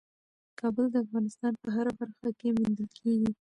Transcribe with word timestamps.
کابل 0.59 0.85
د 0.91 0.95
افغانستان 1.05 1.51
په 1.63 1.67
هره 1.75 1.91
برخه 1.99 2.29
کې 2.39 2.47
موندل 2.57 2.87
کېږي. 2.99 3.29